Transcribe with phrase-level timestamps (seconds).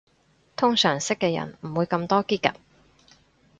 [0.55, 2.53] 通常識嘅人唔會咁多嘰趷